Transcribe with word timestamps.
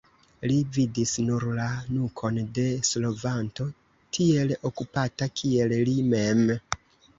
Li 0.51 0.53
vidis 0.77 1.11
nur 1.25 1.45
la 1.59 1.67
nukon 1.97 2.39
de 2.59 2.65
slovanto 2.93 3.69
tiel 4.19 4.57
okupata 4.73 5.31
kiel 5.43 5.79
li 5.93 5.97
mem. 6.11 6.45